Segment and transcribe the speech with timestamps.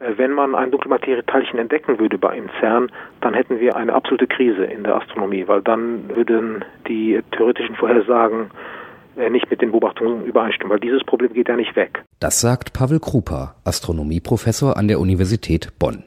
[0.00, 4.26] Äh, wenn man ein Dunkelmaterieteilchen entdecken würde bei im CERN, dann hätten wir eine absolute
[4.26, 8.50] Krise in der Astronomie, weil dann würden die theoretischen Vorhersagen
[9.16, 12.04] äh, nicht mit den Beobachtungen übereinstimmen, weil dieses Problem geht ja nicht weg.
[12.20, 16.04] Das sagt Pavel Krupa, Astronomieprofessor an der Universität Bonn.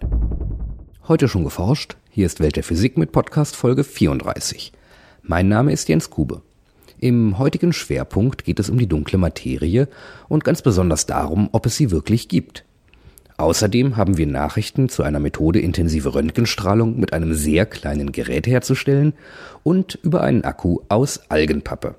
[1.08, 1.98] Heute schon geforscht?
[2.10, 4.72] Hier ist Welt der Physik mit Podcast Folge 34.
[5.24, 6.42] Mein Name ist Jens Kube.
[7.00, 9.88] Im heutigen Schwerpunkt geht es um die dunkle Materie
[10.30, 12.64] und ganz besonders darum, ob es sie wirklich gibt.
[13.42, 19.14] Außerdem haben wir Nachrichten zu einer Methode, intensive Röntgenstrahlung mit einem sehr kleinen Gerät herzustellen
[19.64, 21.96] und über einen Akku aus Algenpappe.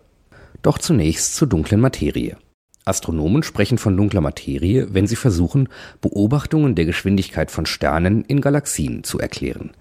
[0.63, 2.37] Doch zunächst zur dunklen Materie.
[2.85, 5.69] Astronomen sprechen von dunkler Materie, wenn sie versuchen,
[6.01, 9.73] Beobachtungen der Geschwindigkeit von Sternen in Galaxien zu erklären.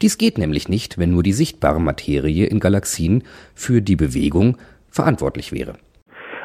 [0.00, 4.56] Dies geht nämlich nicht, wenn nur die sichtbare Materie in Galaxien für die Bewegung
[4.88, 5.74] verantwortlich wäre.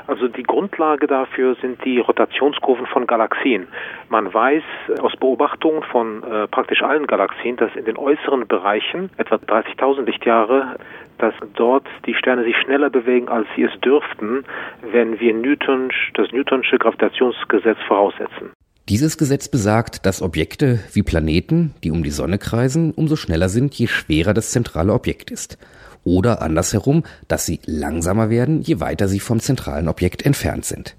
[0.08, 3.68] Also die Grundlage dafür sind die Rotationskurven von Galaxien.
[4.10, 4.64] Man weiß
[5.02, 10.78] aus Beobachtungen von äh, praktisch allen Galaxien, dass in den äußeren Bereichen, etwa 30.000 Lichtjahre,
[11.18, 14.44] dass dort die Sterne sich schneller bewegen, als sie es dürften,
[14.92, 18.52] wenn wir Newtonsch, das Newtonsche Gravitationsgesetz voraussetzen.
[18.88, 23.74] Dieses Gesetz besagt, dass Objekte wie Planeten, die um die Sonne kreisen, umso schneller sind,
[23.74, 25.58] je schwerer das zentrale Objekt ist.
[26.06, 30.96] Oder andersherum, dass sie langsamer werden, je weiter sie vom zentralen Objekt entfernt sind.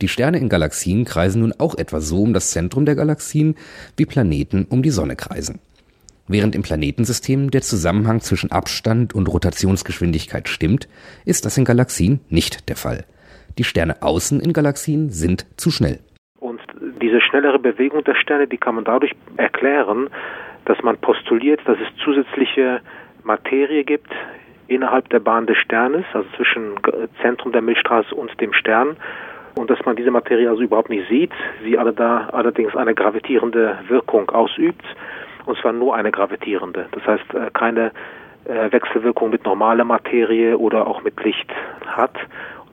[0.00, 3.56] Die Sterne in Galaxien kreisen nun auch etwa so um das Zentrum der Galaxien,
[3.98, 5.58] wie Planeten um die Sonne kreisen.
[6.28, 10.88] Während im Planetensystem der Zusammenhang zwischen Abstand und Rotationsgeschwindigkeit stimmt,
[11.24, 13.04] ist das in Galaxien nicht der Fall.
[13.58, 15.98] Die Sterne außen in Galaxien sind zu schnell.
[16.38, 16.60] Und
[17.02, 20.08] diese schnellere Bewegung der Sterne, die kann man dadurch erklären,
[20.66, 22.80] dass man postuliert, dass es zusätzliche
[23.24, 24.10] Materie gibt
[24.68, 26.74] innerhalb der Bahn des Sternes, also zwischen
[27.22, 28.96] Zentrum der Milchstraße und dem Stern,
[29.58, 31.32] und dass man diese Materie also überhaupt nicht sieht,
[31.64, 34.84] sie alle da allerdings eine gravitierende Wirkung ausübt,
[35.46, 36.86] und zwar nur eine gravitierende.
[36.92, 37.92] Das heißt, äh, keine
[38.44, 41.50] äh, Wechselwirkung mit normaler Materie oder auch mit Licht
[41.86, 42.14] hat.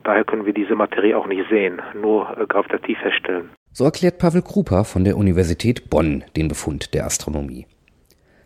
[0.03, 3.49] Daher können wir diese Materie auch nicht sehen, nur äh, gravitativ feststellen.
[3.73, 7.65] So erklärt Pavel Krupa von der Universität Bonn den Befund der Astronomie.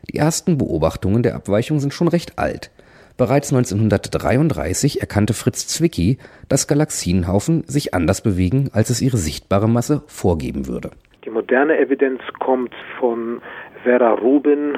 [0.10, 2.72] Die ersten Beobachtungen der Abweichung sind schon recht alt.
[3.18, 6.18] Bereits 1933 erkannte Fritz Zwicky,
[6.50, 10.92] dass Galaxienhaufen sich anders bewegen, als es ihre sichtbare Masse vorgeben würde.
[11.24, 13.42] Die moderne Evidenz kommt von
[13.84, 14.78] Vera Rubin,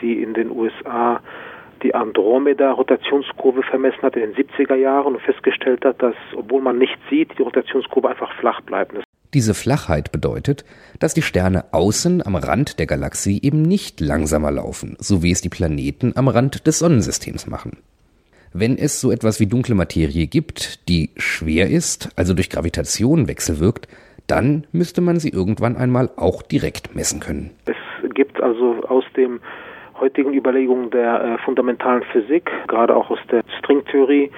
[0.00, 1.20] die in den USA
[1.84, 6.98] die Andromeda-Rotationskurve vermessen hat in den 70er Jahren und festgestellt hat, dass, obwohl man nichts
[7.10, 8.94] sieht, die Rotationskurve einfach flach bleibt.
[9.34, 10.64] Diese Flachheit bedeutet,
[11.00, 15.40] dass die Sterne außen am Rand der Galaxie eben nicht langsamer laufen, so wie es
[15.40, 17.78] die Planeten am Rand des Sonnensystems machen.
[18.52, 23.88] Wenn es so etwas wie dunkle Materie gibt, die schwer ist, also durch Gravitation wechselwirkt,
[24.28, 27.50] dann müsste man sie irgendwann einmal auch direkt messen können.
[27.66, 29.40] Es gibt also aus dem
[29.98, 34.30] heutigen Überlegungen der äh, fundamentalen Physik, gerade auch aus der Stringtheorie,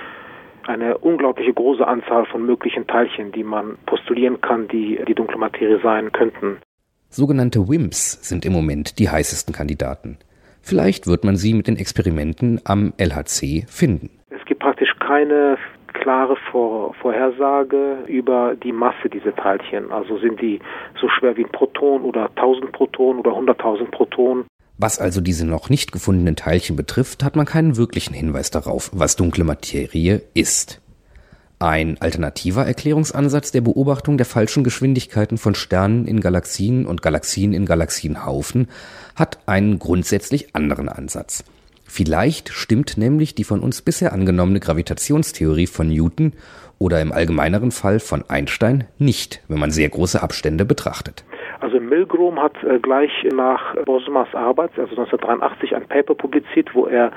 [0.68, 5.80] eine unglaubliche große Anzahl von möglichen Teilchen, die man postulieren kann, die die dunkle Materie
[5.82, 6.58] sein könnten.
[7.08, 10.18] Sogenannte WIMPs sind im Moment die heißesten Kandidaten.
[10.60, 14.10] Vielleicht wird man sie mit den Experimenten am LHC finden.
[14.30, 15.56] Es gibt praktisch keine
[15.92, 19.92] klare Vor Vorhersage über die Masse dieser Teilchen.
[19.92, 20.60] Also sind die
[21.00, 24.44] so schwer wie ein Proton oder 1000 Protonen oder 100.000 Protonen.
[24.78, 29.16] Was also diese noch nicht gefundenen Teilchen betrifft, hat man keinen wirklichen Hinweis darauf, was
[29.16, 30.80] dunkle Materie ist.
[31.58, 37.64] Ein alternativer Erklärungsansatz der Beobachtung der falschen Geschwindigkeiten von Sternen in Galaxien und Galaxien in
[37.64, 38.68] Galaxienhaufen
[39.14, 41.44] hat einen grundsätzlich anderen Ansatz.
[41.86, 46.34] Vielleicht stimmt nämlich die von uns bisher angenommene Gravitationstheorie von Newton
[46.78, 51.24] oder im allgemeineren Fall von Einstein nicht, wenn man sehr große Abstände betrachtet.
[51.60, 57.12] Also Milgrom hat äh, gleich nach Bosmas Arbeit, also 1983, ein Paper publiziert, wo er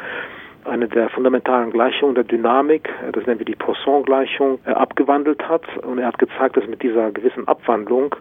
[0.65, 5.63] eine der fundamentalen Gleichungen der Dynamik, äh, das nennen wir die Poisson-Gleichung, äh, abgewandelt hat.
[5.83, 8.15] Und er hat gezeigt, dass mit dieser gewissen Abwandlung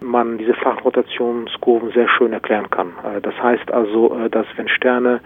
[0.00, 2.92] man diese flachen Rotationskurven sehr schön erklären kann.
[3.22, 5.20] Das heißt also, dass wenn Sterne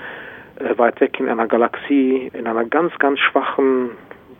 [0.78, 3.90] weit weg in einer Galaxie in einer ganz, ganz schwachen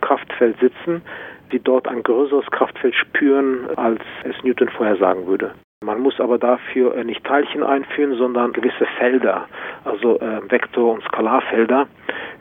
[0.01, 1.03] Kraftfeld sitzen,
[1.51, 5.53] sie dort ein größeres Kraftfeld spüren, als es Newton vorhersagen würde.
[5.83, 9.47] Man muss aber dafür äh, nicht Teilchen einführen, sondern gewisse Felder,
[9.85, 11.87] also äh, Vektor- und Skalarfelder,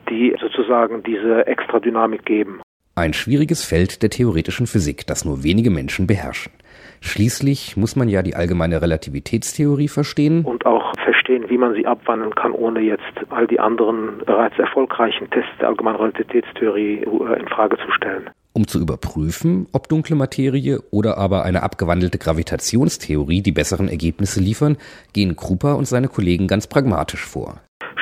[0.09, 2.61] die sozusagen diese Extradynamik geben.
[2.95, 6.51] Ein schwieriges Feld der theoretischen Physik, das nur wenige Menschen beherrschen.
[6.99, 10.45] Schließlich muss man ja die allgemeine Relativitätstheorie verstehen.
[10.45, 15.29] Und auch verstehen, wie man sie abwandeln kann, ohne jetzt all die anderen bereits erfolgreichen
[15.31, 18.29] Tests der allgemeinen Relativitätstheorie äh, in Frage zu stellen.
[18.53, 24.77] Um zu überprüfen, ob dunkle Materie oder aber eine abgewandelte Gravitationstheorie die besseren Ergebnisse liefern,
[25.13, 27.61] gehen Krupa und seine Kollegen ganz pragmatisch vor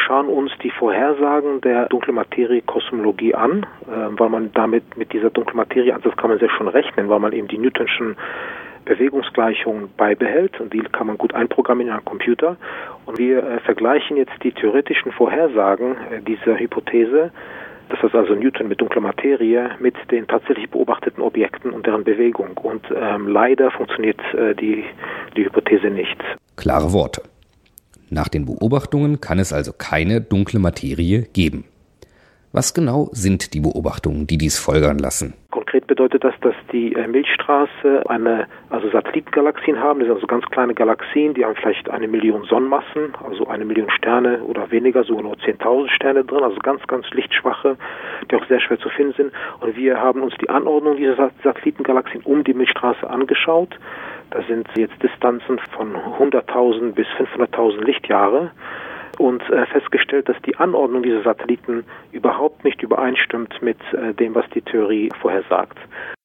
[0.09, 5.29] schauen uns die Vorhersagen der dunklen Materie Kosmologie an, äh, weil man damit mit dieser
[5.29, 8.17] dunklen Materie Ansatz kann man sehr schon rechnen, weil man eben die Newtonschen
[8.85, 12.57] Bewegungsgleichungen beibehält und die kann man gut einprogrammieren in einen Computer.
[13.05, 17.31] Und wir äh, vergleichen jetzt die theoretischen Vorhersagen äh, dieser Hypothese
[17.89, 22.57] das ist also Newton mit dunkler Materie mit den tatsächlich beobachteten Objekten und deren Bewegung.
[22.57, 24.83] Und ähm, leider funktioniert äh, die,
[25.35, 26.17] die Hypothese nicht.
[26.55, 27.23] Klare Worte.
[28.09, 31.65] Nach den Beobachtungen kann es also keine dunkle Materie geben.
[32.51, 35.35] Was genau sind die Beobachtungen, die dies folgern lassen?
[35.59, 40.45] Konkret bedeutet das, dass die äh, Milchstraße eine, also Satellitengalaxien haben, das sind also ganz
[40.45, 45.19] kleine Galaxien, die haben vielleicht eine Million Sonnenmassen, also eine Million Sterne oder weniger, so
[45.19, 47.75] nur 10.000 Sterne drin, also ganz, ganz lichtschwache,
[48.31, 49.33] die auch sehr schwer zu finden sind.
[49.59, 53.77] Und wir haben uns die Anordnung dieser Satellitengalaxien um die Milchstraße angeschaut.
[54.29, 58.51] Da sind jetzt Distanzen von 100.000 bis 500.000 Lichtjahre
[59.19, 64.45] und äh, festgestellt, dass die Anordnung dieser Satelliten überhaupt nicht übereinstimmt mit äh, dem, was
[64.55, 65.77] die Theorie vorhersagt.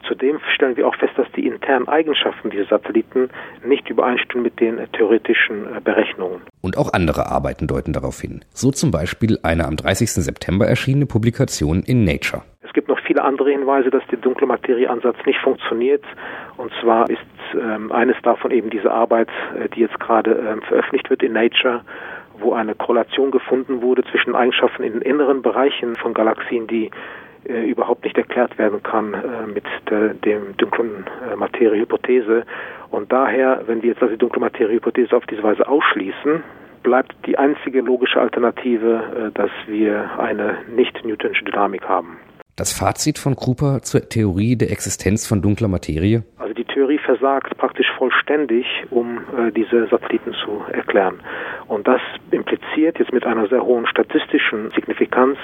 [0.07, 3.31] Zudem stellen wir auch fest, dass die internen Eigenschaften dieser Satelliten
[3.67, 6.43] nicht übereinstimmen mit den äh, theoretischen äh, Berechnungen.
[6.61, 8.45] Und auch andere Arbeiten deuten darauf hin.
[8.55, 10.11] So zum Beispiel eine am 30.
[10.11, 12.43] September erschienene Publikation in Nature.
[12.63, 16.05] Es gibt noch viele andere Hinweise, dass der dunkle Materie-Ansatz nicht funktioniert.
[16.57, 17.21] Und zwar ist
[17.55, 21.83] ähm, eines davon eben diese Arbeit, äh, die jetzt gerade ähm, veröffentlicht wird in Nature,
[22.39, 26.91] wo eine Korrelation gefunden wurde zwischen Eigenschaften in den inneren Bereichen von Galaxien, die
[27.49, 32.45] äh, überhaupt nicht erklärt werden kann äh, mit der dem dunklen äh, Materie-Hypothese.
[32.91, 36.43] Und daher, wenn wir jetzt also die dunkle Materie-Hypothese auf diese Weise ausschließen,
[36.83, 42.19] bleibt die einzige logische Alternative, äh, dass wir eine nicht-Newtonsche Dynamik haben.
[42.57, 46.23] Das Fazit von Kruper zur Theorie der Existenz von dunkler Materie?
[46.39, 51.19] Also die Theorie versagt praktisch vollständig, um äh, diese Satelliten zu erklären.
[51.67, 55.37] Und das impliziert jetzt mit einer sehr hohen statistischen Signifikanz,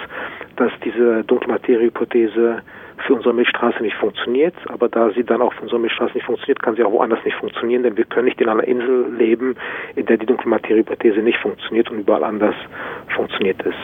[0.54, 2.62] dass diese dunkle Materie-Hypothese
[3.04, 4.54] für unsere Milchstraße nicht funktioniert.
[4.68, 7.38] Aber da sie dann auch für unsere Milchstraße nicht funktioniert, kann sie auch woanders nicht
[7.38, 9.56] funktionieren, denn wir können nicht in einer Insel leben,
[9.96, 12.54] in der die dunkle Materie-Hypothese nicht funktioniert und überall anders
[13.16, 13.74] funktioniert es.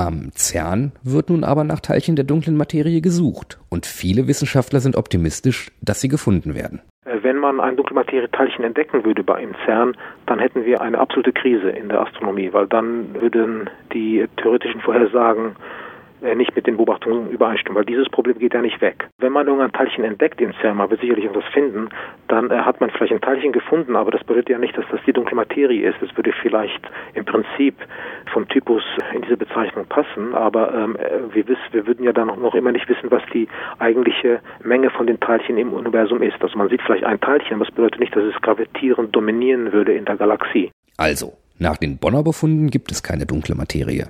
[0.00, 4.96] Am CERN wird nun aber nach Teilchen der dunklen Materie gesucht und viele Wissenschaftler sind
[4.96, 6.80] optimistisch, dass sie gefunden werden.
[7.04, 9.94] Äh, wenn man ein dunkle Materie-Teilchen entdecken würde bei im CERN,
[10.24, 15.54] dann hätten wir eine absolute Krise in der Astronomie, weil dann würden die theoretischen Vorhersagen
[16.34, 19.08] nicht mit den Beobachtungen übereinstimmen, weil dieses Problem geht ja nicht weg.
[19.18, 21.88] Wenn man irgendein Teilchen entdeckt im CERN, man wird sicherlich irgendwas finden,
[22.28, 25.00] dann äh, hat man vielleicht ein Teilchen gefunden, aber das bedeutet ja nicht, dass das
[25.06, 26.00] die dunkle Materie ist.
[26.02, 26.80] Es würde vielleicht
[27.14, 27.74] im Prinzip
[28.32, 28.82] vom Typus
[29.14, 32.72] in diese Bezeichnung passen, aber ähm, äh, wir, wiss, wir würden ja dann noch immer
[32.72, 36.40] nicht wissen, was die eigentliche Menge von den Teilchen im Universum ist.
[36.40, 39.94] Also man sieht vielleicht ein Teilchen, aber das bedeutet nicht, dass es gravitierend dominieren würde
[39.94, 40.70] in der Galaxie.
[40.96, 44.08] Also, nach den Bonner Befunden gibt es keine dunkle Materie.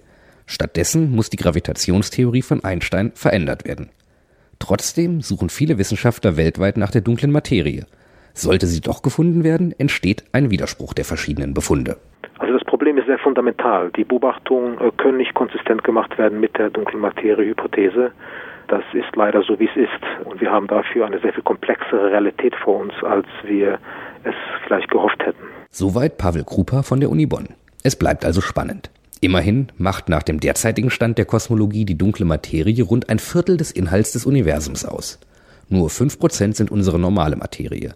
[0.51, 3.89] Stattdessen muss die Gravitationstheorie von Einstein verändert werden.
[4.59, 7.87] Trotzdem suchen viele Wissenschaftler weltweit nach der dunklen Materie.
[8.35, 11.99] Sollte sie doch gefunden werden, entsteht ein Widerspruch der verschiedenen Befunde.
[12.39, 13.93] Also das Problem ist sehr fundamental.
[13.97, 18.11] Die Beobachtungen äh, können nicht konsistent gemacht werden mit der dunklen Materie-Hypothese.
[18.67, 20.27] Das ist leider so, wie es ist.
[20.29, 23.79] Und wir haben dafür eine sehr viel komplexere Realität vor uns, als wir
[24.25, 24.35] es
[24.67, 25.45] vielleicht gehofft hätten.
[25.71, 27.51] Soweit Pavel Krupa von der Uni Bonn.
[27.85, 28.91] Es bleibt also spannend.
[29.21, 33.71] Immerhin macht nach dem derzeitigen Stand der Kosmologie die dunkle Materie rund ein Viertel des
[33.71, 35.19] Inhalts des Universums aus.
[35.69, 37.95] Nur fünf Prozent sind unsere normale Materie.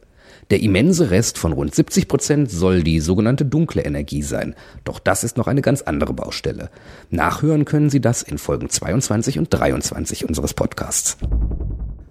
[0.50, 4.54] Der immense Rest von rund 70 Prozent soll die sogenannte dunkle Energie sein.
[4.84, 6.68] Doch das ist noch eine ganz andere Baustelle.
[7.10, 11.16] Nachhören können Sie das in Folgen 22 und 23 unseres Podcasts.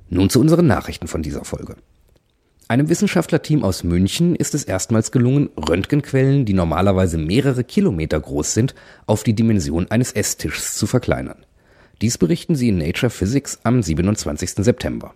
[0.10, 1.76] Nun zu unseren Nachrichten von dieser Folge.
[2.74, 8.74] Einem Wissenschaftlerteam aus München ist es erstmals gelungen, Röntgenquellen, die normalerweise mehrere Kilometer groß sind,
[9.06, 11.46] auf die Dimension eines Esstischs zu verkleinern.
[12.02, 14.66] Dies berichten sie in Nature Physics am 27.
[14.66, 15.14] September.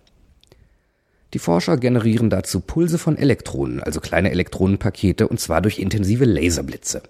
[1.34, 7.02] Die Forscher generieren dazu Pulse von Elektronen, also kleine Elektronenpakete, und zwar durch intensive Laserblitze.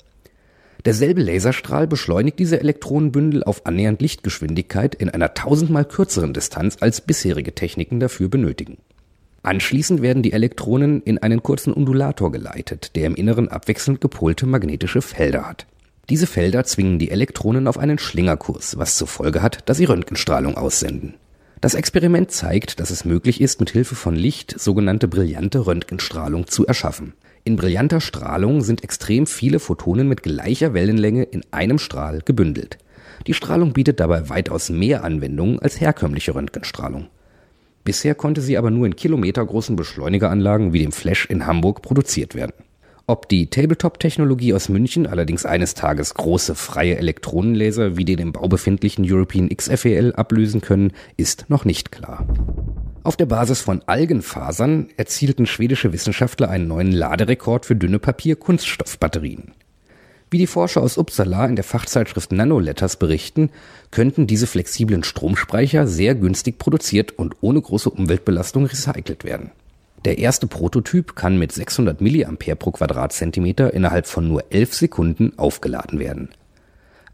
[0.86, 7.54] Derselbe Laserstrahl beschleunigt diese Elektronenbündel auf annähernd Lichtgeschwindigkeit in einer tausendmal kürzeren Distanz, als bisherige
[7.54, 8.78] Techniken dafür benötigen.
[9.48, 15.00] Anschließend werden die Elektronen in einen kurzen Undulator geleitet, der im Inneren abwechselnd gepolte magnetische
[15.00, 15.66] Felder hat.
[16.10, 20.58] Diese Felder zwingen die Elektronen auf einen Schlingerkurs, was zur Folge hat, dass sie Röntgenstrahlung
[20.58, 21.14] aussenden.
[21.62, 26.66] Das Experiment zeigt, dass es möglich ist, mit Hilfe von Licht sogenannte brillante Röntgenstrahlung zu
[26.66, 27.14] erschaffen.
[27.44, 32.76] In brillanter Strahlung sind extrem viele Photonen mit gleicher Wellenlänge in einem Strahl gebündelt.
[33.26, 37.08] Die Strahlung bietet dabei weitaus mehr Anwendungen als herkömmliche Röntgenstrahlung.
[37.88, 42.52] Bisher konnte sie aber nur in kilometergroßen Beschleunigeranlagen wie dem Flash in Hamburg produziert werden.
[43.06, 48.46] Ob die Tabletop-Technologie aus München allerdings eines Tages große freie Elektronenlaser wie den im Bau
[48.46, 52.26] befindlichen European XFEL ablösen können, ist noch nicht klar.
[53.04, 59.54] Auf der Basis von Algenfasern erzielten schwedische Wissenschaftler einen neuen Laderekord für dünne Papier-Kunststoffbatterien.
[60.30, 63.50] Wie die Forscher aus Uppsala in der Fachzeitschrift Nanoletters berichten,
[63.90, 69.52] könnten diese flexiblen Stromspeicher sehr günstig produziert und ohne große Umweltbelastung recycelt werden.
[70.04, 75.98] Der erste Prototyp kann mit 600 mA pro Quadratzentimeter innerhalb von nur 11 Sekunden aufgeladen
[75.98, 76.28] werden.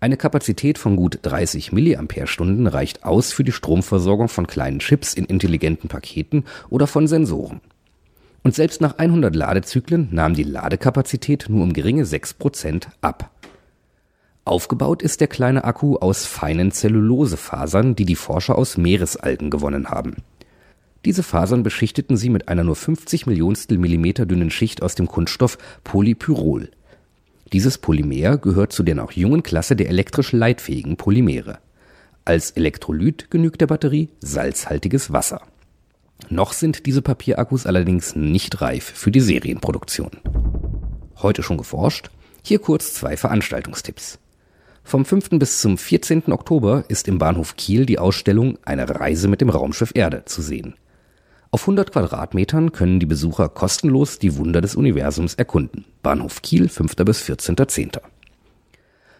[0.00, 5.24] Eine Kapazität von gut 30 mAh reicht aus für die Stromversorgung von kleinen Chips in
[5.24, 7.60] intelligenten Paketen oder von Sensoren.
[8.44, 13.30] Und selbst nach 100 Ladezyklen nahm die Ladekapazität nur um geringe 6% ab.
[14.44, 20.16] Aufgebaut ist der kleine Akku aus feinen Zellulosefasern, die die Forscher aus Meeresalgen gewonnen haben.
[21.06, 25.56] Diese Fasern beschichteten sie mit einer nur 50 Millionstel Millimeter dünnen Schicht aus dem Kunststoff
[25.82, 26.70] Polypyrrol.
[27.54, 31.58] Dieses Polymer gehört zu der noch jungen Klasse der elektrisch leitfähigen Polymere.
[32.26, 35.40] Als Elektrolyt genügt der Batterie salzhaltiges Wasser.
[36.30, 40.10] Noch sind diese Papierakkus allerdings nicht reif für die Serienproduktion.
[41.20, 42.10] Heute schon geforscht?
[42.42, 44.18] Hier kurz zwei Veranstaltungstipps.
[44.82, 45.30] Vom 5.
[45.38, 46.30] bis zum 14.
[46.30, 50.74] Oktober ist im Bahnhof Kiel die Ausstellung Eine Reise mit dem Raumschiff Erde zu sehen.
[51.50, 55.84] Auf 100 Quadratmetern können die Besucher kostenlos die Wunder des Universums erkunden.
[56.02, 56.96] Bahnhof Kiel, 5.
[56.96, 58.00] bis 14.10.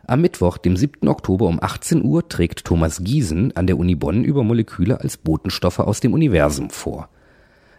[0.06, 1.08] Am Mittwoch, dem 7.
[1.08, 5.78] Oktober um 18 Uhr trägt Thomas Giesen an der Uni Bonn über Moleküle als Botenstoffe
[5.78, 7.08] aus dem Universum vor.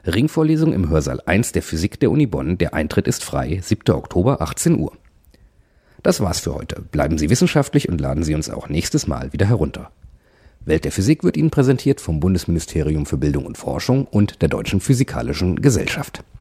[0.08, 2.58] Ringvorlesung im Hörsaal 1 der Physik der Uni Bonn.
[2.58, 3.60] Der Eintritt ist frei.
[3.62, 3.94] 7.
[3.94, 4.94] Oktober, 18 Uhr.
[6.01, 6.82] Das war's für heute.
[6.91, 9.91] Bleiben Sie wissenschaftlich und laden Sie uns auch nächstes Mal wieder herunter.
[10.62, 14.79] Welt der Physik wird Ihnen präsentiert vom Bundesministerium für Bildung und Forschung und der Deutschen
[14.82, 16.24] Physikalischen Gesellschaft.